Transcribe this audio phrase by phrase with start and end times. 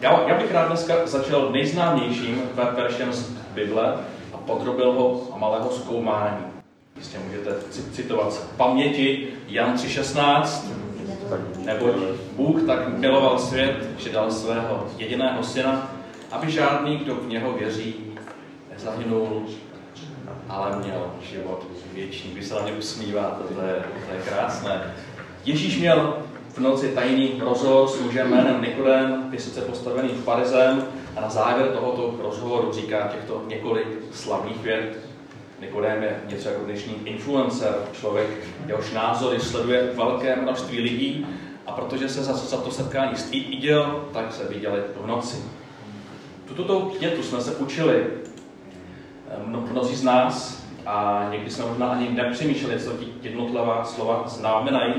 [0.00, 2.42] Já, já bych rád dneska začal nejznámějším
[2.76, 3.94] veršem z Bible
[4.32, 6.44] a podrobil ho a malého zkoumání.
[6.96, 7.50] Jistě můžete
[7.92, 10.68] citovat z paměti Jan 3.16,
[11.64, 11.94] neboť
[12.32, 15.90] Bůh tak miloval svět, že dal svého jediného syna,
[16.30, 17.94] aby žádný, kdo v něho věří,
[18.72, 19.46] nezahynul,
[20.48, 22.30] ale měl život věčný.
[22.34, 24.94] Vy se na mě usmíváte, to je, to je krásné.
[25.44, 26.16] Ježíš měl
[26.54, 30.84] v noci tajný rozhovor s mužem jménem Nikodem, vysoce postaveným farizem
[31.16, 34.98] a na závěr tohoto rozhovoru říká těchto několik slavných věd.
[35.60, 38.28] Nikodem je něco jako dnešní influencer, člověk,
[38.66, 41.26] jehož názory sleduje velké množství lidí
[41.66, 45.36] a protože se za, za to setkání styděl, tak se viděli v noci.
[46.56, 48.04] Tuto větu jsme se učili
[49.70, 52.90] mnozí z nás a někdy jsme možná ani nepřemýšleli, co
[53.22, 54.94] jednotlivá slova znamenají,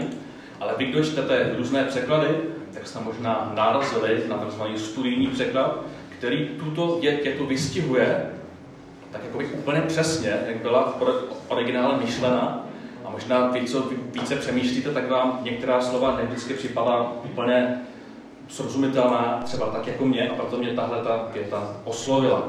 [0.60, 2.28] ale vy, kdo čtete různé překlady,
[2.74, 4.62] tak jste možná narazili na tzv.
[4.76, 8.32] studijní překlad, který tuto větu vystihuje
[9.16, 11.02] tak jako úplně přesně, jak byla v
[11.48, 12.68] originále myšlena.
[13.06, 17.82] A možná vy, co více přemýšlíte, tak vám některá slova nevždycky připadá úplně
[18.48, 22.48] srozumitelná, třeba tak jako mě, a proto mě tahle ta věta oslovila.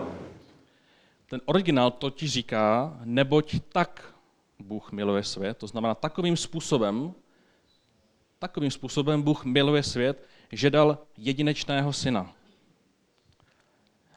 [1.31, 4.15] Ten originál totiž říká, neboť tak
[4.59, 7.15] Bůh miluje svět, to znamená takovým způsobem,
[8.39, 12.33] takovým způsobem Bůh miluje svět, že dal jedinečného syna,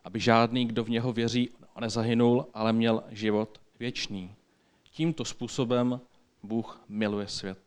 [0.04, 4.36] aby žádný, kdo v něho věří, nezahynul, ale měl život věčný.
[4.92, 6.02] Tímto způsobem
[6.44, 7.58] Bůh miluje svět.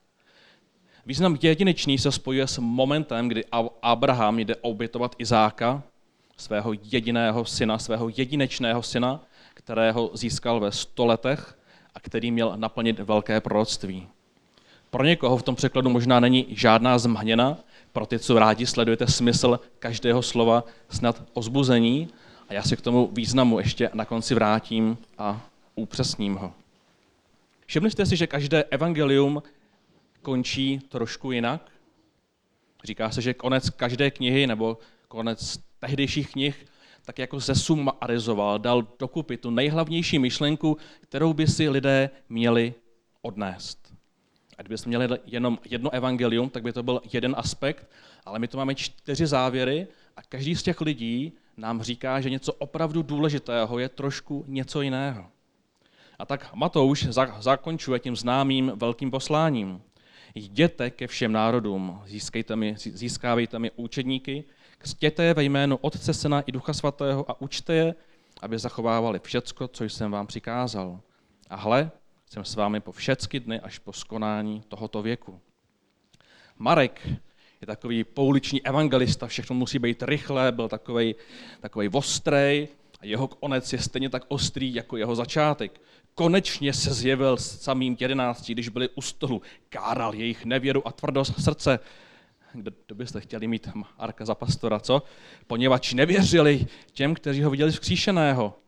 [1.06, 3.44] Význam jedinečný se spojuje s momentem, kdy
[3.82, 5.82] Abraham jde obětovat Izáka,
[6.36, 9.20] svého jediného syna, svého jedinečného syna,
[9.54, 11.58] kterého získal ve stoletech
[11.94, 14.08] a který měl naplnit velké proroctví.
[14.92, 17.58] Pro někoho v tom překladu možná není žádná zmhněna,
[17.92, 22.08] pro ty, co rádi sledujete smysl každého slova, snad ozbuzení,
[22.48, 26.52] a já se k tomu významu ještě na konci vrátím a upřesním ho.
[27.66, 29.42] Všimli jste si, že každé evangelium
[30.22, 31.70] končí trošku jinak?
[32.84, 36.66] Říká se, že konec každé knihy nebo konec tehdejších knih
[37.04, 42.74] tak jako zesumarizoval, dal dokupy tu nejhlavnější myšlenku, kterou by si lidé měli
[43.22, 43.81] odnést.
[44.58, 47.90] A kdybychom měli jenom jedno evangelium, tak by to byl jeden aspekt,
[48.24, 49.86] ale my tu máme čtyři závěry
[50.16, 55.26] a každý z těch lidí nám říká, že něco opravdu důležitého je trošku něco jiného.
[56.18, 57.06] A tak Matouš
[57.38, 59.82] zakončuje tím známým velkým posláním.
[60.34, 64.44] Jděte ke všem národům, získejte mi, získávejte mi účedníky,
[64.78, 67.94] křtěte je ve jménu Otce, Syna i Ducha Svatého a učte je,
[68.42, 71.00] aby zachovávali všecko, co jsem vám přikázal.
[71.50, 71.90] A hle,
[72.32, 75.40] jsem s vámi po všechny dny až po skonání tohoto věku.
[76.58, 77.06] Marek
[77.60, 81.14] je takový pouliční evangelista, všechno musí být rychle, byl takový,
[81.60, 82.68] takový ostrej
[83.00, 85.80] a jeho konec je stejně tak ostrý jako jeho začátek.
[86.14, 91.44] Konečně se zjevil s samým jedenácti, když byli u stolu, káral jejich nevěru a tvrdost
[91.44, 91.78] srdce.
[92.52, 93.68] Kdo byste chtěli mít
[93.98, 95.02] Arka za pastora, co?
[95.46, 98.61] Poněvadž nevěřili těm, kteří ho viděli vzkříšeného.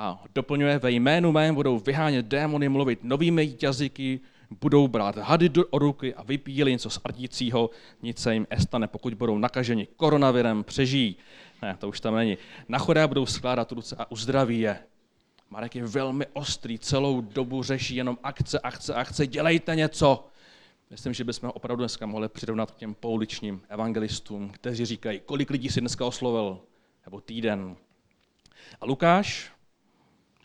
[0.00, 4.20] A doplňuje, ve jménu mém budou vyhánět démony, mluvit novými jazyky,
[4.60, 7.70] budou brát hady do ruky a vypíjeli něco z ardícího,
[8.02, 11.16] nic se jim estane, pokud budou nakaženi koronavirem, přežijí.
[11.62, 12.38] Ne, to už tam není.
[12.68, 14.78] Na chodé budou skládat ruce a uzdraví je.
[15.50, 20.28] Marek je velmi ostrý, celou dobu řeší jenom akce, akce, akce, dělejte něco.
[20.90, 25.68] Myslím, že bychom opravdu dneska mohli přirovnat k těm pouličním evangelistům, kteří říkají, kolik lidí
[25.68, 26.60] si dneska oslovil,
[27.06, 27.76] nebo týden.
[28.80, 29.57] A Lukáš,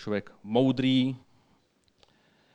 [0.03, 1.15] člověk moudrý,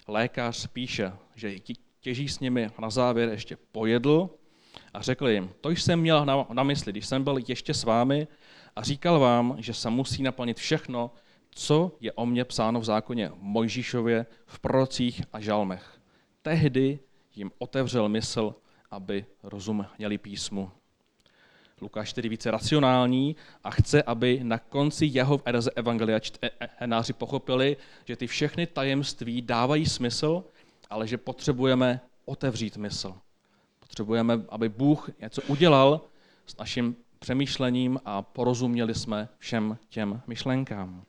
[0.09, 1.55] lékař píše, že
[2.01, 4.31] těží s nimi na závěr ještě pojedl
[4.95, 8.29] a řekl jim, to jsem měl na, na mysli, když jsem byl ještě s vámi
[8.77, 11.11] a říkal vám, že se musí naplnit všechno,
[11.51, 16.01] co je o mně psáno v zákoně Mojžíšově, v prorocích a žalmech.
[16.43, 16.99] Tehdy
[17.35, 18.55] jim otevřel mysl,
[18.91, 20.71] aby rozuměli písmu.
[21.81, 28.17] Lukáš tedy více racionální a chce, aby na konci jeho erze evangelia čtenáři pochopili, že
[28.17, 30.45] ty všechny tajemství dávají smysl,
[30.91, 33.15] ale že potřebujeme otevřít mysl.
[33.81, 36.01] Potřebujeme, aby Bůh něco udělal
[36.47, 41.05] s naším přemýšlením a porozuměli jsme všem těm myšlenkám.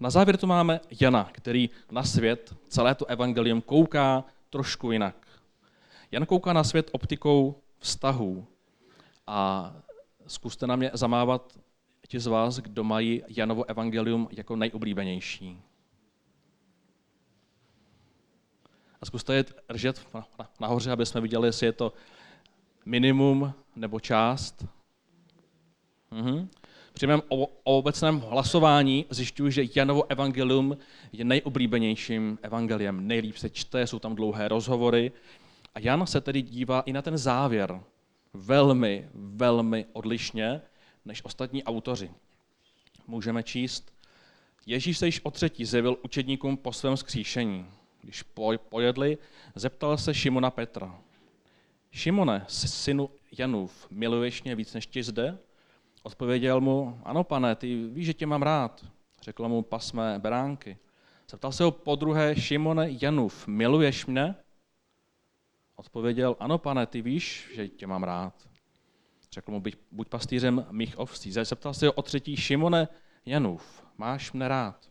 [0.00, 5.26] Na závěr tu máme Jana, který na svět, celé to evangelium kouká trošku jinak.
[6.12, 8.46] Jan kouká na svět optikou vztahů,
[9.30, 9.72] a
[10.26, 11.58] zkuste na mě zamávat
[12.08, 15.62] ti z vás, kdo mají Janovo evangelium jako nejoblíbenější.
[19.00, 20.06] A zkuste je držet
[20.60, 21.92] nahoře, aby jsme viděli, jestli je to
[22.84, 24.66] minimum nebo část.
[26.10, 26.48] Mhm.
[26.92, 27.22] Při mém
[27.64, 30.76] obecném hlasování zjišťuji, že Janovo evangelium
[31.12, 33.06] je nejoblíbenějším evangeliem.
[33.06, 35.12] Nejlíp se čte, jsou tam dlouhé rozhovory.
[35.74, 37.80] A Jan se tedy dívá i na ten závěr
[38.32, 40.60] velmi, velmi odlišně
[41.04, 42.10] než ostatní autoři.
[43.06, 43.92] Můžeme číst,
[44.66, 47.66] Ježíš se již o třetí zjevil učedníkům po svém skříšení.
[48.02, 48.24] Když
[48.68, 49.18] pojedli,
[49.54, 51.00] zeptal se Šimona Petra.
[51.92, 55.38] Šimone, synu Janův, miluješ mě víc než ti zde?
[56.02, 58.84] Odpověděl mu, ano pane, ty víš, že tě mám rád.
[59.22, 60.78] Řekl mu, pasmé beránky.
[61.30, 64.34] Zeptal se ho po druhé, Šimone Janův, miluješ mě?
[65.80, 68.48] Odpověděl, ano pane, ty víš, že tě mám rád.
[69.32, 71.32] Řekl mu, buď pastýřem mých ovcí.
[71.32, 72.88] Zeptal se ho o třetí, Šimone
[73.26, 74.90] Janův, máš mne rád?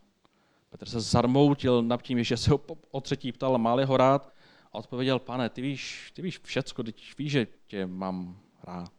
[0.70, 2.60] Petr se zarmoutil nad tím, že se ho
[2.90, 4.34] o třetí ptal, má ho rád?
[4.72, 8.92] A odpověděl, pane, ty víš, ty víš všecko, ty víš, že tě mám rád.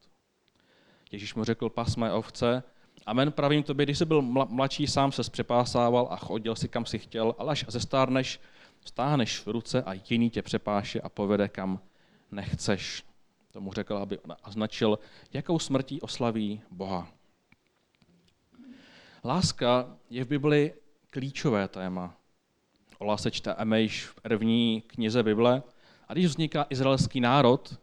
[1.12, 2.64] Ježíš mu řekl, pas mé ovce,
[3.06, 7.00] Amen, pravím tobě, když jsi byl mladší, sám se přepásával a chodil si kam si
[7.00, 8.40] chtěl, ale až zestárneš,
[8.86, 11.80] stáhneš v ruce a jiný tě přepáše a povede kam
[12.32, 13.04] nechceš.
[13.52, 15.00] Tomu řekl, aby označil,
[15.34, 17.08] jakou smrtí oslaví Boha.
[19.24, 20.74] Láska je v Bibli
[21.10, 22.16] klíčové téma.
[22.98, 25.64] O lásce čteme již v první knize Bible.
[26.08, 27.80] A když vzniká izraelský národ,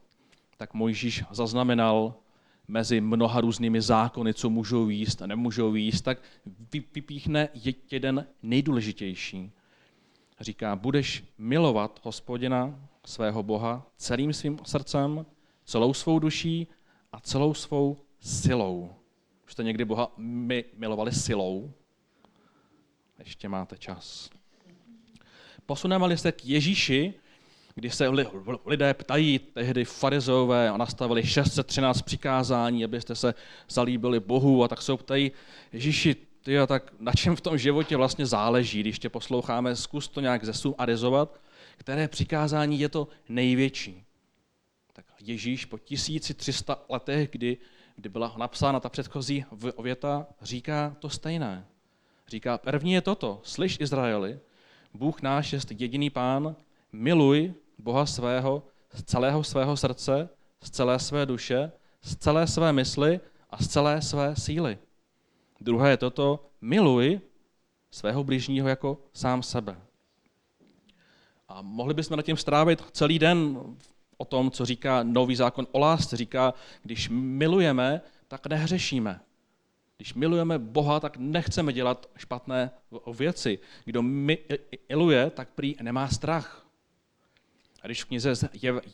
[0.57, 2.15] tak Mojžíš zaznamenal
[2.69, 6.19] mezi mnoha různými zákony, co můžou jíst a nemůžou jíst, tak
[6.73, 7.49] vypíchne
[7.91, 9.53] jeden nejdůležitější.
[10.41, 15.27] Říká, budeš milovat hospodina, svého Boha, celým svým srdcem,
[15.65, 16.67] celou svou duší
[17.13, 18.91] a celou svou silou.
[19.47, 21.73] Už jste někdy Boha my milovali silou?
[23.19, 24.31] Ještě máte čas.
[25.67, 27.15] Posuneme se k Ježíši,
[27.75, 28.09] kdy se
[28.67, 33.35] lidé ptají tehdy farizové a nastavili 613 přikázání, abyste se
[33.69, 35.33] zalíbili Bohu a tak se ptají,
[35.73, 36.17] Ježíši,
[36.49, 40.21] ty a tak na čem v tom životě vlastně záleží, když tě posloucháme, zkus to
[40.21, 41.41] nějak zesumarizovat,
[41.77, 44.05] které přikázání je to největší.
[44.93, 47.57] Tak Ježíš po 1300 letech, kdy,
[47.97, 49.45] kdy byla napsána ta předchozí
[49.83, 51.67] věta, říká to stejné.
[52.29, 54.39] Říká, první je toto, slyš Izraeli,
[54.95, 56.57] Bůh náš je jediný pán,
[56.93, 58.63] miluj Boha svého
[58.95, 60.29] z celého svého srdce,
[60.63, 61.73] z celé své duše,
[62.03, 63.21] z celé své mysli
[63.51, 64.79] a z celé své síly.
[65.61, 67.21] Druhé je toto, miluj
[67.91, 69.77] svého blížního jako sám sebe.
[71.49, 73.59] A mohli bychom nad tím strávit celý den
[74.17, 76.17] o tom, co říká nový zákon o lásce.
[76.17, 79.21] Říká, když milujeme, tak nehřešíme.
[79.97, 82.71] Když milujeme Boha, tak nechceme dělat špatné
[83.19, 83.59] věci.
[83.85, 84.03] Kdo
[84.89, 86.67] miluje, tak prý nemá strach.
[87.83, 88.33] A když v knize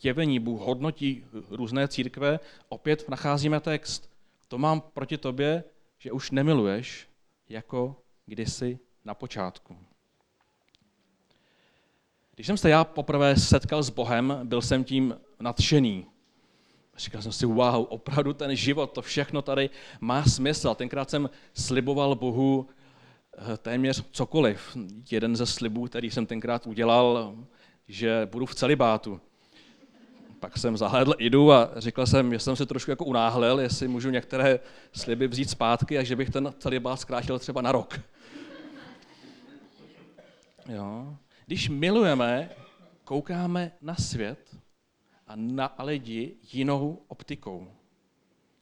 [0.02, 4.10] Jevení Bůh hodnotí různé církve, opět nacházíme text.
[4.48, 5.64] To mám proti tobě,
[6.04, 7.08] že už nemiluješ,
[7.48, 7.96] jako
[8.26, 9.76] kdysi na počátku.
[12.34, 16.06] Když jsem se já poprvé setkal s Bohem, byl jsem tím nadšený.
[16.96, 19.70] Říkal jsem si, wow, opravdu ten život, to všechno tady
[20.00, 20.74] má smysl.
[20.74, 22.68] Tenkrát jsem sliboval Bohu
[23.38, 24.76] eh, téměř cokoliv.
[25.10, 27.36] Jeden ze slibů, který jsem tenkrát udělal,
[27.88, 29.20] že budu v celibátu.
[30.44, 34.10] Pak jsem zahledl Idu a řekl jsem, že jsem se trošku jako unáhlel, jestli můžu
[34.10, 34.60] některé
[34.92, 38.00] sliby vzít zpátky a že bych ten celibát zkrátil třeba na rok.
[40.68, 41.16] Jo.
[41.46, 42.50] Když milujeme,
[43.04, 44.56] koukáme na svět
[45.26, 47.68] a na lidi jinou optikou.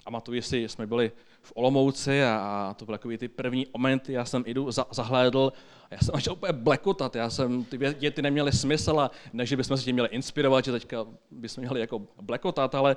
[0.07, 1.13] A matuji si, jsme byli
[1.43, 5.53] v Olomouci a, a to byly takové ty první momenty, já jsem jdu, za, zahlédl
[5.91, 9.57] a já jsem začal úplně blekotat, já jsem, ty věty neměly smysl a ne, že
[9.57, 12.97] bychom se tím měli inspirovat, že teďka bychom měli jako blekotat, ale,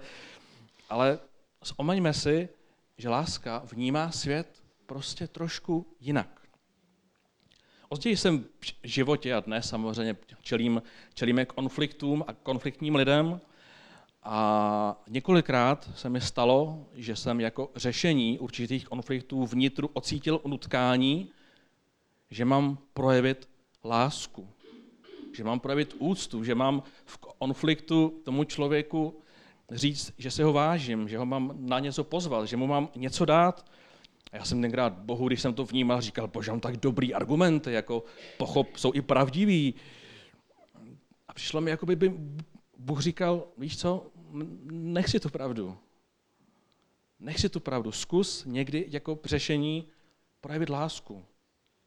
[0.90, 1.20] ale
[1.78, 2.50] omeňme si,
[2.98, 6.46] že láska vnímá svět prostě trošku jinak.
[7.96, 10.82] Později jsem v životě a dnes samozřejmě čelím,
[11.14, 13.42] čelíme konfliktům a konfliktním lidem.
[14.28, 21.30] A několikrát se mi stalo, že jsem jako řešení určitých konfliktů vnitru ocítil nutkání,
[22.32, 23.50] že mám projevit
[23.84, 24.50] lásku,
[25.36, 29.20] že mám projevit úctu, že mám v konfliktu tomu člověku
[29.72, 33.26] říct, že se ho vážím, že ho mám na něco pozvat, že mu mám něco
[33.26, 33.66] dát,
[34.32, 37.72] a já jsem tenkrát Bohu, když jsem to vnímal, říkal, bože, mám tak dobrý argumenty,
[37.72, 38.04] jako
[38.38, 39.74] pochop, jsou i pravdivý.
[41.28, 42.14] A přišlo mi, jako by
[42.78, 44.08] Bůh říkal, víš co,
[44.72, 45.78] nech si tu pravdu.
[47.20, 47.92] Nech si tu pravdu.
[47.92, 49.88] Zkus někdy jako řešení
[50.42, 51.26] projevit lásku.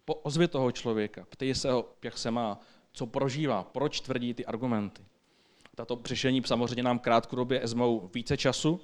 [0.04, 1.26] Po ozvě toho člověka.
[1.28, 2.60] Ptej se ho, jak se má,
[2.92, 5.02] co prožívá, proč tvrdí ty argumenty.
[5.74, 8.80] Tato řešení samozřejmě nám krátkodobě vezmou více času,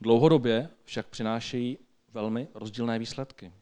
[0.00, 1.78] dlouhodobě však přinášejí
[2.12, 3.52] velmi rozdílné výsledky.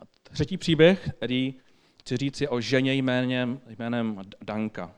[0.00, 1.54] A třetí příběh, který
[2.00, 4.94] chci říct, je o ženě jménem, jménem Danka.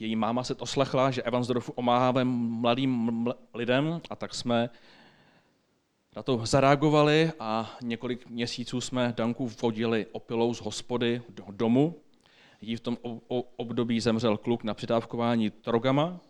[0.00, 4.70] Její máma se to slechla, že Evansdorfu omáháme mladým lidem a tak jsme
[6.16, 11.94] na to zareagovali a několik měsíců jsme Danku vodili opilou z hospody do domu.
[12.60, 12.98] Jí v tom
[13.56, 16.20] období zemřel kluk na přidávkování drogama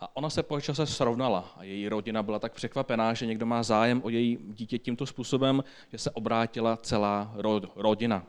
[0.00, 3.62] a ona se po čase srovnala a její rodina byla tak překvapená, že někdo má
[3.62, 7.34] zájem o její dítě tímto způsobem, že se obrátila celá
[7.76, 8.26] rodina.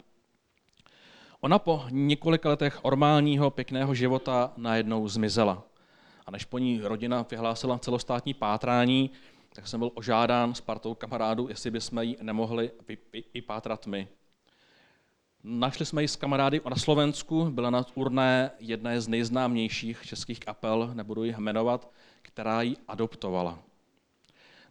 [1.43, 5.63] Ona po několika letech normálního, pěkného života najednou zmizela.
[6.25, 9.11] A než po ní rodina vyhlásila celostátní pátrání,
[9.53, 12.71] tak jsem byl ožádán s partou kamarádů, jestli bychom ji nemohli
[13.33, 14.07] vypátrat my.
[15.43, 20.91] Našli jsme ji s kamarády na Slovensku, byla na urné jedné z nejznámějších českých kapel,
[20.93, 23.59] nebudu ji jmenovat, která ji adoptovala.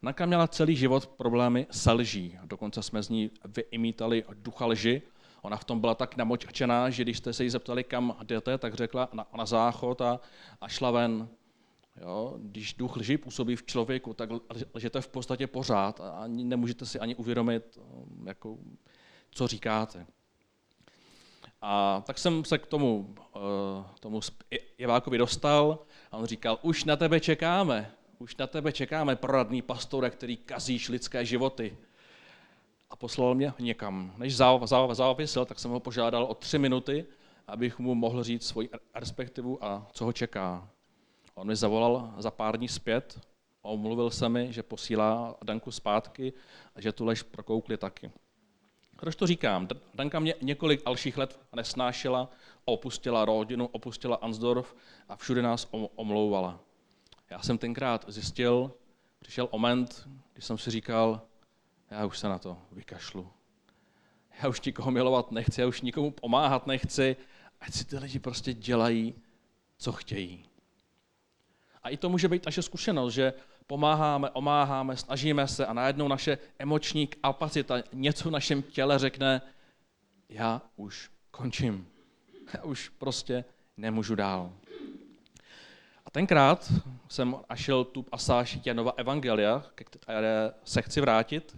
[0.03, 5.03] Naka měla celý život problémy se lží, dokonce jsme z ní vyimítali ducha lži.
[5.43, 8.75] Ona v tom byla tak namočená, že když jste se jí zeptali, kam jdete, tak
[8.75, 10.21] řekla na, na záchod a,
[10.61, 11.29] a šla ven.
[12.01, 12.35] Jo?
[12.39, 14.31] Když duch lži působí v člověku, tak
[14.75, 17.79] lžete v podstatě pořád a nemůžete si ani uvědomit,
[18.25, 18.59] jako,
[19.31, 20.07] co říkáte.
[21.63, 24.21] A tak jsem se k tomu, eh, tomu
[24.79, 25.79] Jevákovi dostal
[26.13, 30.89] a on říkal, už na tebe čekáme, už na tebe čekáme, proradný pastore, který kazíš
[30.89, 31.77] lidské životy.
[32.91, 34.13] A poslal mě někam.
[34.17, 34.37] Než
[34.93, 37.07] závěsil, tak jsem ho požádal o tři minuty,
[37.47, 40.69] abych mu mohl říct svoji perspektivu a co ho čeká.
[41.35, 43.21] On mi zavolal za pár dní zpět,
[43.63, 46.33] omluvil se mi, že posílá Danku zpátky
[46.75, 48.11] a že tu lež prokoukli taky.
[48.97, 49.69] Proč to říkám?
[49.95, 52.31] Danka mě několik dalších let nesnášela,
[52.65, 54.75] opustila rodinu, opustila Ansdorf
[55.09, 56.61] a všude nás omlouvala.
[57.31, 58.73] Já jsem tenkrát zjistil,
[59.19, 61.21] přišel moment, kdy jsem si říkal,
[61.91, 63.31] já už se na to vykašlu.
[64.43, 67.17] Já už nikoho milovat nechci, já už nikomu pomáhat nechci,
[67.61, 69.15] ať si ty lidi prostě dělají,
[69.79, 70.45] co chtějí.
[71.83, 73.33] A i to může být naše zkušenost, že
[73.67, 79.43] pomáháme, omáháme, snažíme se a najednou naše emoční kapacita něco v našem těle řekne,
[80.29, 81.89] já už končím.
[82.55, 83.45] Já už prostě
[83.77, 84.53] nemůžu dál.
[86.07, 86.73] A tenkrát
[87.09, 91.57] jsem našel tu pasáž Janova Evangelia, které se chci vrátit.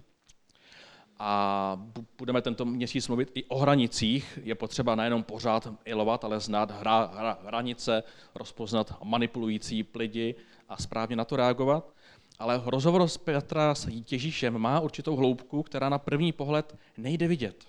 [1.24, 1.78] A
[2.18, 4.38] budeme tento měsíc mluvit i o hranicích.
[4.42, 8.02] Je potřeba nejenom pořád ilovat, ale znát hra, hra, hranice,
[8.34, 10.34] rozpoznat manipulující lidi
[10.68, 11.92] a správně na to reagovat
[12.38, 17.64] ale rozhovor s Petra s Ježíšem má určitou hloubku, která na první pohled nejde vidět.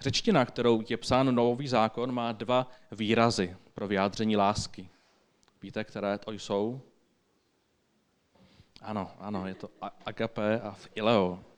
[0.00, 4.88] Řečtina, kterou je psán nový zákon, má dva výrazy pro vyjádření lásky.
[5.62, 6.80] Víte, které to jsou?
[8.82, 9.70] Ano, ano, je to
[10.06, 11.49] agape a ileo.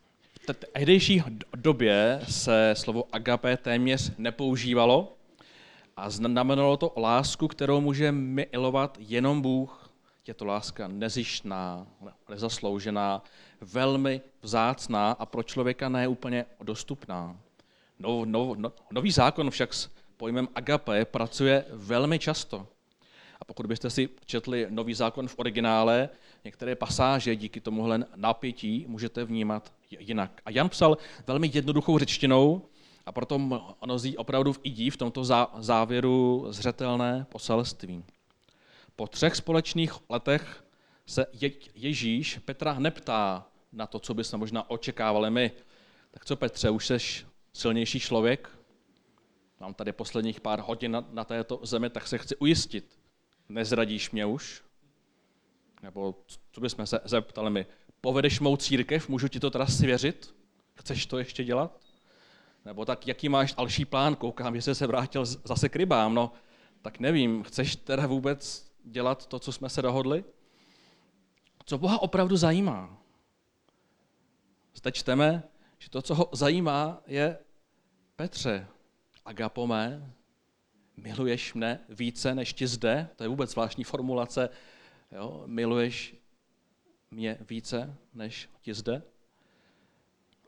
[0.72, 1.22] Tehdejší
[1.56, 5.16] době se slovo agape téměř nepoužívalo
[5.96, 9.82] a znamenalo to lásku, kterou může milovat jenom Bůh
[10.26, 11.86] je to láska nezištná,
[12.28, 13.22] nezasloužená,
[13.60, 17.40] velmi vzácná a pro člověka ne úplně dostupná.
[17.98, 22.66] No, no, no, nový zákon však s pojmem agape pracuje velmi často.
[23.42, 26.08] A pokud byste si četli nový zákon v originále,
[26.44, 30.40] některé pasáže díky tomuhle napětí můžete vnímat jinak.
[30.44, 32.62] A Jan psal velmi jednoduchou řečtinou,
[33.06, 33.38] a proto
[33.84, 35.24] mnozí opravdu i v tomto
[35.58, 38.04] závěru zřetelné poselství.
[38.96, 40.64] Po třech společných letech
[41.06, 41.26] se
[41.74, 45.52] Ježíš Petra neptá na to, co bychom možná očekávali my.
[46.10, 46.98] Tak co Petře, už jsi
[47.52, 48.50] silnější člověk?
[49.60, 53.01] Mám tady posledních pár hodin na, na této zemi, tak se chci ujistit.
[53.48, 54.62] Nezradíš mě už?
[55.82, 56.14] Nebo
[56.52, 57.66] co bychom se zeptali my?
[58.00, 60.34] Povedeš mou církev, můžu ti to teda svěřit?
[60.74, 61.80] Chceš to ještě dělat?
[62.64, 64.16] Nebo tak, jaký máš další plán?
[64.16, 66.14] Koukám, že jsi se vrátil zase k rybám.
[66.14, 66.32] No,
[66.82, 70.24] tak nevím, chceš teda vůbec dělat to, co jsme se dohodli?
[71.64, 72.98] Co Boha opravdu zajímá?
[74.74, 75.42] Zde čteme,
[75.78, 77.38] že to, co ho zajímá, je
[78.16, 78.66] Petře,
[79.24, 80.12] agapomé,
[80.96, 84.48] miluješ mne více než ti zde, to je vůbec zvláštní formulace,
[85.12, 85.42] jo?
[85.46, 86.14] miluješ
[87.10, 89.02] mě více než ti zde.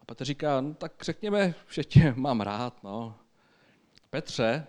[0.01, 2.85] A Petr říká, no, tak řekněme, že tě mám rád.
[2.85, 3.19] No.
[4.11, 4.67] Petře,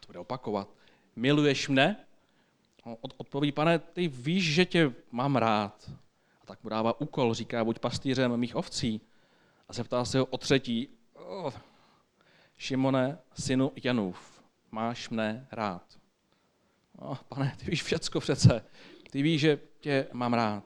[0.00, 0.68] to bude opakovat,
[1.16, 1.96] miluješ mne
[3.16, 5.90] odpoví, pane, ty víš, že tě mám rád.
[6.42, 9.00] A tak mu dává úkol, říká, buď pastýřem mých ovcí.
[9.68, 11.52] A zeptá se ho o třetí, oh,
[12.58, 14.33] Šimone, synu Janův,
[14.74, 15.86] máš mne rád.
[16.98, 18.64] Oh, pane, ty víš všecko přece.
[19.10, 20.64] Ty víš, že tě mám rád.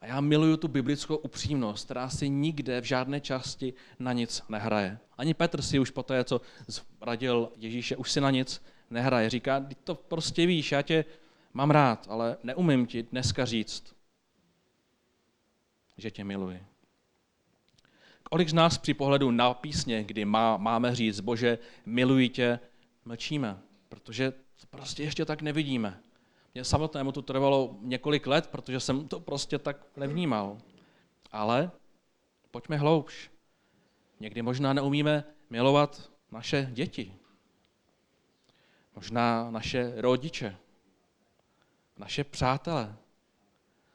[0.00, 4.98] A já miluju tu biblickou upřímnost, která si nikde v žádné části na nic nehraje.
[5.18, 6.40] Ani Petr si už po té, co
[7.00, 9.30] radil Ježíše, už si na nic nehraje.
[9.30, 11.04] Říká, ty to prostě víš, já tě
[11.52, 13.94] mám rád, ale neumím ti dneska říct,
[15.96, 16.73] že tě miluji.
[18.34, 22.60] Kolik z nás při pohledu na písně, kdy má, máme říct, Bože, miluji tě,
[23.04, 26.00] mlčíme, protože to prostě ještě tak nevidíme.
[26.54, 30.58] Mně samotnému to trvalo několik let, protože jsem to prostě tak nevnímal.
[31.32, 31.70] Ale
[32.50, 33.30] pojďme hloubš.
[34.20, 37.14] Někdy možná neumíme milovat naše děti.
[38.94, 40.56] Možná naše rodiče.
[41.98, 42.96] Naše přátele.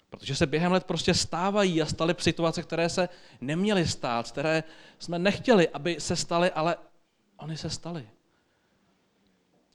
[0.09, 3.09] Protože se během let prostě stávají a staly situace, které se
[3.41, 4.63] neměly stát, které
[4.99, 6.75] jsme nechtěli, aby se staly, ale
[7.37, 8.09] oni se staly.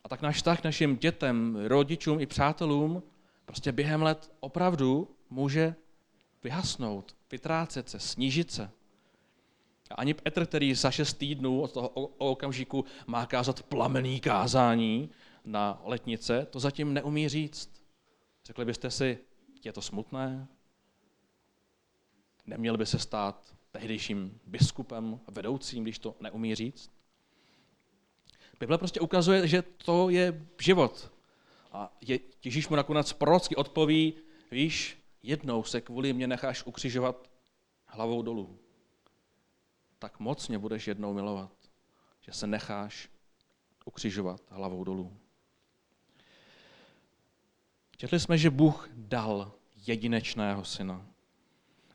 [0.05, 3.03] A tak náš vztah našim dětem, rodičům i přátelům
[3.45, 5.75] prostě během let opravdu může
[6.43, 8.71] vyhasnout, vytrácet se, snížit se.
[9.91, 11.88] A ani Petr, který za šest týdnů od toho
[12.19, 15.11] okamžiku má kázat plamený kázání
[15.45, 17.71] na letnice, to zatím neumí říct.
[18.45, 19.19] Řekli byste si,
[19.64, 20.49] je to smutné?
[22.47, 26.90] Neměl by se stát tehdejším biskupem, vedoucím, když to neumí říct?
[28.61, 31.12] Bible prostě ukazuje, že to je život.
[31.73, 34.14] A je, Ježíš mu nakonec prorocky odpoví,
[34.50, 37.30] víš, jednou se kvůli mě necháš ukřižovat
[37.87, 38.59] hlavou dolů.
[39.99, 41.52] Tak moc mě budeš jednou milovat,
[42.21, 43.09] že se necháš
[43.85, 45.16] ukřižovat hlavou dolů.
[48.05, 49.53] Četli jsme, že Bůh dal
[49.87, 51.07] jedinečného syna.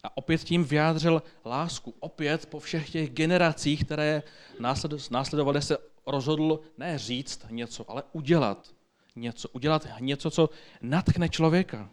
[0.04, 1.94] A opět tím vyjádřil lásku.
[2.00, 4.24] Opět po všech těch generacích, které
[5.10, 8.74] následovaly, se rozhodl ne říct něco, ale udělat
[9.16, 9.50] něco.
[9.50, 10.50] Udělat něco, co
[10.82, 11.89] natchne člověka.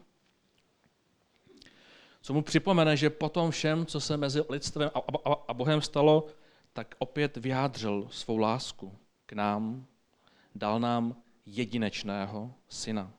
[2.23, 4.91] Co mu připomene, že po tom všem, co se mezi lidstvem
[5.49, 6.27] a Bohem stalo,
[6.73, 9.87] tak opět vyjádřil svou lásku k nám,
[10.55, 13.13] dal nám jedinečného syna.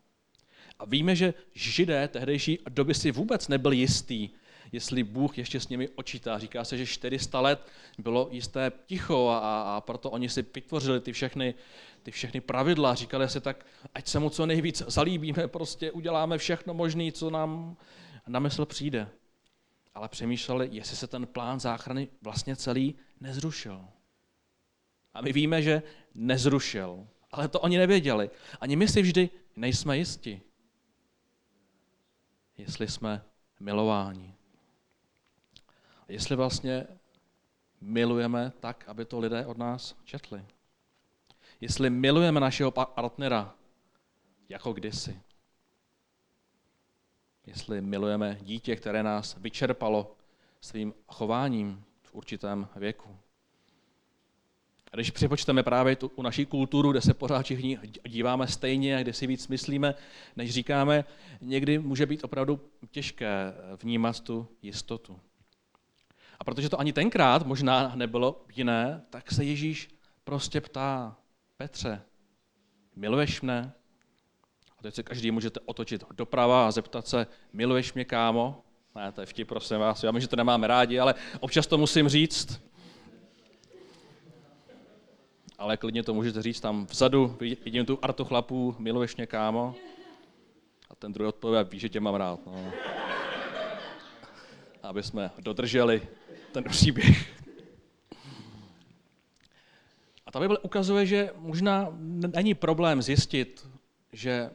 [0.80, 4.30] A víme, že židé tehdejší doby si vůbec nebyli jistý,
[4.72, 6.40] jestli Bůh ještě s nimi očítá.
[6.40, 11.14] Říká se, že 400 let bylo jisté ticho a, a proto oni si vytvořili ty
[11.14, 11.54] všechny,
[12.04, 12.96] ty všechny pravidla.
[12.96, 17.78] Říkali si tak, ať se mu co nejvíc zalíbíme, prostě uděláme všechno možné, co nám
[18.28, 19.10] na mysl přijde.
[19.96, 23.86] Ale přemýšleli, jestli se ten plán záchrany vlastně celý nezrušil.
[25.14, 25.82] A my víme, že
[26.16, 27.08] nezrušil.
[27.32, 28.30] Ale to oni nevěděli.
[28.62, 30.42] Ani my si vždy nejsme jisti,
[32.58, 33.24] jestli jsme
[33.60, 34.38] milováni
[36.08, 36.88] jestli vlastně
[37.82, 40.46] milujeme tak, aby to lidé od nás četli.
[41.62, 43.56] Jestli milujeme našeho partnera
[44.50, 45.22] jako kdysi.
[47.46, 50.16] Jestli milujeme dítě, které nás vyčerpalo
[50.62, 53.18] svým chováním v určitém věku.
[54.98, 59.14] Když připočteme právě tu, u naší kulturu, kde se pořád všichni díváme stejně a kde
[59.14, 59.96] si víc myslíme,
[60.36, 61.06] než říkáme,
[61.42, 62.60] někdy může být opravdu
[62.92, 65.20] těžké vnímat tu jistotu.
[66.40, 69.90] A protože to ani tenkrát možná nebylo jiné, tak se Ježíš
[70.24, 71.16] prostě ptá,
[71.58, 72.02] Petře,
[72.96, 73.74] miluješ mne?
[74.80, 78.64] A teď se každý můžete otočit doprava a zeptat se, miluješ mě, kámo?
[78.96, 81.78] Ne, to je vtip, prosím vás, já vím, že to nemáme rádi, ale občas to
[81.78, 82.68] musím říct.
[85.58, 89.76] Ale klidně to můžete říct tam vzadu, vidím tu artu chlapů, miluješ mě, kámo?
[90.90, 92.46] A ten druhý odpověď, ví, že tě mám rád.
[92.46, 92.72] No.
[94.84, 96.02] Aby jsme dodrželi
[96.52, 97.38] ten příběh.
[100.26, 101.88] A ta Bible ukazuje, že možná
[102.36, 103.70] není problém zjistit,
[104.14, 104.50] že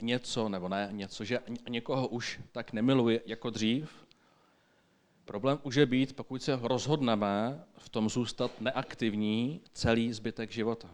[0.00, 3.90] něco, nebo ne něco, že někoho už tak nemiluje jako dřív.
[5.30, 10.88] Problém může být, pokud se rozhodneme v tom zůstat neaktivní celý zbytek života.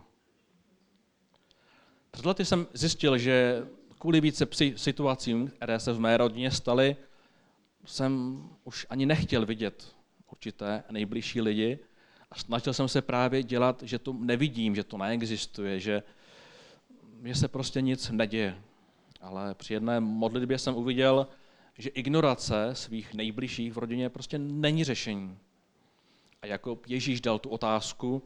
[2.10, 3.66] Před lety jsem zjistil, že
[3.98, 4.46] kvůli více
[4.76, 6.96] situacím, které se v mé rodině staly,
[7.84, 9.94] jsem už ani nechtěl vidět
[10.32, 11.78] určité nejbližší lidi
[12.30, 16.02] a snažil jsem se právě dělat, že to nevidím, že to neexistuje, že,
[17.24, 18.62] že se prostě nic neděje.
[19.20, 21.26] Ale při jedné modlitbě jsem uviděl,
[21.78, 25.38] že ignorace svých nejbližších v rodině prostě není řešení.
[26.42, 28.22] A jako Ježíš dal tu otázku,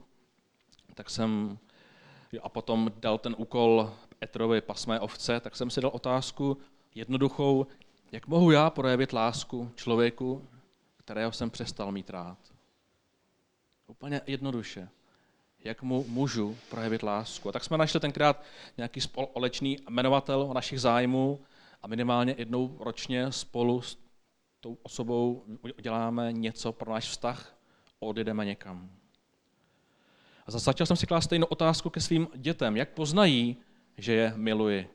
[0.94, 1.58] tak jsem
[2.42, 6.56] a potom dal ten úkol Petrovi pasmé ovce, tak jsem si dal otázku
[6.94, 7.66] jednoduchou,
[8.12, 10.48] jak mohu já projevit lásku člověku,
[10.96, 12.38] kterého jsem přestal mít rád.
[13.86, 14.88] Úplně jednoduše.
[15.64, 17.48] Jak mu můžu projevit lásku.
[17.48, 18.42] A tak jsme našli tenkrát
[18.76, 21.40] nějaký společný jmenovatel našich zájmů
[21.82, 23.80] a minimálně jednou ročně spolu
[24.60, 25.44] tou osobou
[25.78, 27.56] uděláme něco pro náš vztah,
[27.98, 28.90] odjedeme někam.
[30.46, 32.76] A začal jsem si klást stejnou otázku ke svým dětem.
[32.76, 33.56] Jak poznají,
[33.98, 34.88] že je miluji?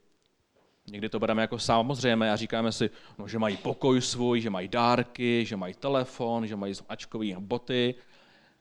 [0.88, 4.68] Někdy to bereme jako samozřejmé a říkáme si, no, že mají pokoj svůj, že mají
[4.68, 7.96] dárky, že mají telefon, že mají značkové boty,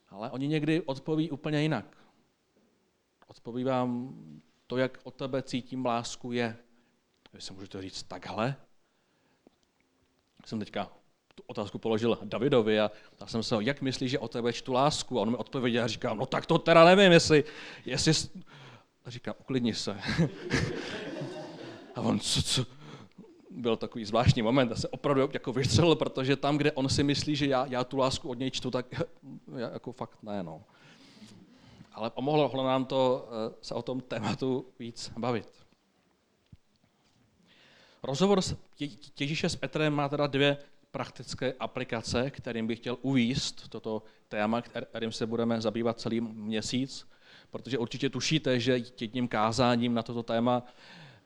[0.09, 1.97] ale oni někdy odpoví úplně jinak.
[3.27, 4.15] Odpoví vám
[4.67, 6.57] to, jak o tebe cítím lásku je.
[7.35, 8.57] Vy si můžete říct takhle.
[10.45, 10.93] Jsem teďka
[11.35, 14.73] tu otázku položil Davidovi a ptal jsem se ho, jak myslíš, že o tebe čtu
[14.73, 15.19] lásku?
[15.19, 17.45] A on mi odpověděl a říkal, no tak to teda nevím, jestli,
[17.87, 18.13] jestli...
[19.05, 20.01] A říkám, uklidni se.
[21.95, 22.67] a on, co, co?
[23.51, 27.37] Byl takový zvláštní moment, a se opravdu jako vystřelil, protože tam, kde on si myslí,
[27.37, 28.87] že já, já tu lásku od něj čtu, tak
[29.57, 30.65] já jako fakt ne, no.
[31.93, 35.64] Ale pomohlo nám to eh, se o tom tématu víc bavit.
[38.05, 38.57] Rozhovor s
[39.21, 40.57] Ježíše s Petrem má teda dvě
[40.91, 47.09] praktické aplikace, kterým bych chtěl uvíst toto téma, kterým se budeme zabývat celý měsíc,
[47.51, 50.63] protože určitě tušíte, že jedním kázáním na toto téma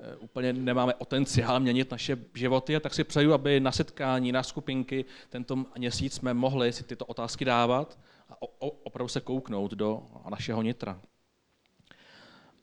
[0.01, 4.43] eh, úplně nemáme potenciál měnit naše životy, a tak si přeju, aby na setkání, na
[4.43, 7.99] skupinky tento měsíc jsme mohli si tyto otázky dávat
[8.31, 11.01] a opravdu se kouknout do našeho nitra.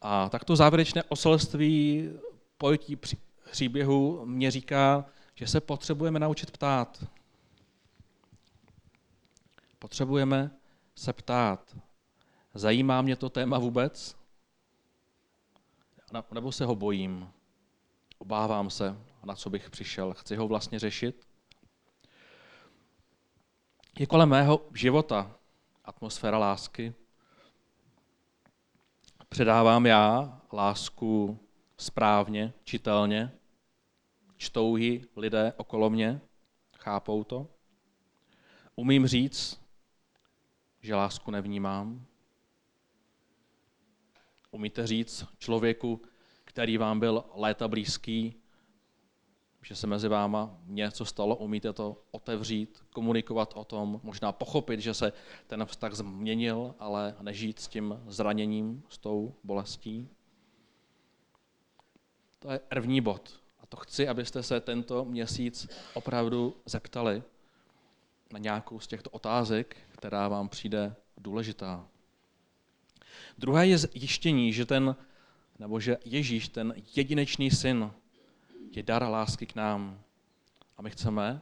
[0.01, 2.09] A takto závěrečné oselství
[2.57, 2.95] pojetí
[3.51, 5.05] příběhu mě říká,
[5.35, 7.03] že se potřebujeme naučit ptát.
[9.79, 10.51] Potřebujeme
[10.95, 11.77] se ptát.
[12.53, 14.15] Zajímá mě to téma vůbec?
[16.31, 17.29] Nebo se ho bojím?
[18.17, 20.13] Obávám se, na co bych přišel.
[20.13, 21.27] Chci ho vlastně řešit?
[23.99, 25.35] Je kolem mého života
[25.85, 26.93] atmosféra lásky.
[29.29, 31.39] Předávám já lásku
[31.77, 33.31] správně, čitelně,
[34.37, 36.21] čtou ji lidé okolo mě,
[36.77, 37.47] chápou to.
[38.75, 39.61] Umím říct,
[40.81, 42.05] že lásku nevnímám.
[44.51, 46.01] Umíte říct člověku,
[46.45, 48.35] který vám byl léta blízký,
[49.61, 54.93] že se mezi váma něco stalo, umíte to otevřít, komunikovat o tom, možná pochopit, že
[54.93, 55.13] se
[55.47, 60.09] ten vztah změnil, ale nežít s tím zraněním, s tou bolestí.
[62.45, 63.39] To je první bod.
[63.59, 67.23] A to chci, abyste se tento měsíc opravdu zeptali
[68.33, 71.87] na nějakou z těchto otázek, která vám přijde důležitá.
[73.37, 74.95] Druhé je zjištění, že ten,
[75.59, 77.91] nebo že Ježíš, ten jedinečný syn,
[78.71, 80.01] je dar lásky k nám.
[80.77, 81.41] A my chceme,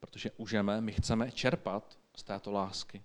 [0.00, 3.02] protože užeme, my chceme čerpat z této lásky.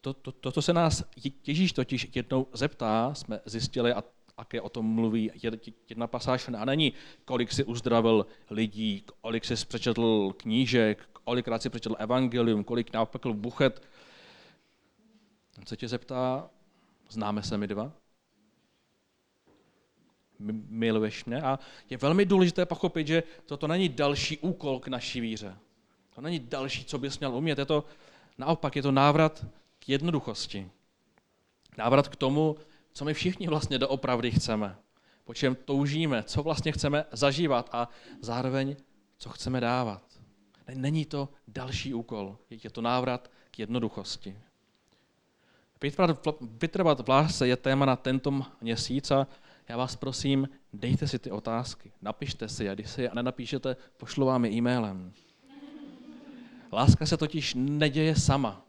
[0.00, 1.04] To, to, toto se nás
[1.46, 4.04] Ježíš totiž jednou zeptá, jsme zjistili, a
[4.36, 5.30] také o tom mluví
[5.88, 6.92] jedna pasáž, a není,
[7.24, 13.82] kolik si uzdravil lidí, kolik si přečetl knížek, kolikrát si přečetl evangelium, kolik napekl buchet.
[15.58, 16.50] On se tě zeptá,
[17.10, 17.92] známe se my dva?
[20.68, 21.42] miluješ mě.
[21.42, 21.58] A
[21.90, 25.56] je velmi důležité pochopit, že toto není další úkol k naší víře.
[26.14, 27.58] To není další, co bys měl umět.
[27.58, 27.84] Je to
[28.38, 29.46] naopak, je to návrat
[29.78, 30.70] k jednoduchosti.
[31.78, 32.56] Návrat k tomu,
[32.96, 34.76] co my všichni vlastně doopravdy chceme.
[35.24, 37.88] Po čem toužíme, co vlastně chceme zažívat a
[38.20, 38.76] zároveň,
[39.18, 40.02] co chceme dávat.
[40.74, 44.38] Není to další úkol, je to návrat k jednoduchosti.
[46.40, 49.26] Vytrvat v lásce je téma na tento měsíc a
[49.68, 54.26] já vás prosím, dejte si ty otázky, napište si je, když si je nenapíšete, pošlu
[54.26, 55.12] vám je e-mailem.
[56.72, 58.66] Láska se totiž neděje sama.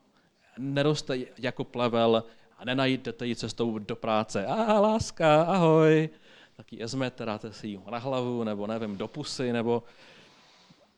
[0.58, 2.24] Neroste jako plevel
[2.58, 4.46] a nenajdete ji cestou do práce.
[4.46, 6.10] A láska, ahoj.
[6.56, 9.84] Tak ji vezmete, dáte si ji na hlavu, nebo nevím, do pusy, nebo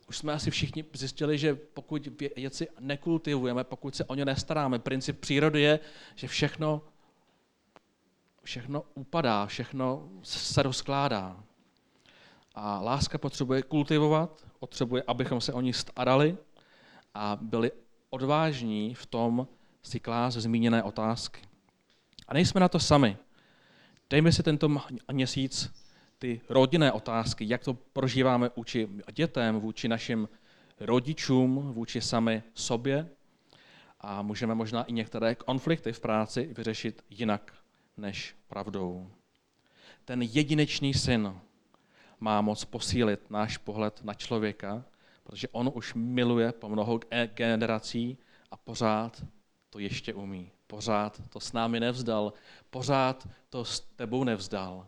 [0.10, 5.19] už jsme asi všichni zjistili, že pokud věci nekultivujeme, pokud se o ně nestaráme, princip
[5.19, 5.80] přírody je,
[6.15, 6.82] že všechno
[8.43, 11.43] všechno upadá, všechno se rozkládá.
[12.56, 16.38] A láska potřebuje kultivovat, potřebuje, abychom se o ní starali
[17.13, 17.72] a byli
[18.10, 19.48] odvážní v tom
[19.84, 21.41] si klást zmíněné otázky.
[22.30, 23.18] A nejsme na to sami.
[24.10, 24.70] Dejme si tento
[25.12, 25.74] měsíc
[26.20, 30.30] ty rodinné otázky, jak to prožíváme vůči dětem, vůči našim
[30.80, 33.10] rodičům, vůči sami sobě
[34.00, 37.54] a můžeme možná i některé konflikty v práci vyřešit jinak
[37.98, 39.12] než pravdou.
[40.06, 41.39] Ten jedinečný syn
[42.20, 44.86] má moc posílit náš pohled na člověka,
[45.24, 47.00] protože on už miluje po mnoho
[47.34, 48.18] generací
[48.52, 49.26] a pořád
[49.70, 50.52] to ještě umí.
[50.69, 52.34] Pořád to s námi nevzdal,
[52.69, 54.88] pořád to s tebou nevzdal.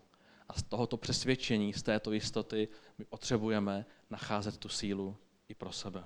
[0.50, 2.68] A z tohoto přesvědčení, z této jistoty
[2.98, 5.18] my potřebujeme nacházet tu sílu
[5.50, 6.04] i pro sebe.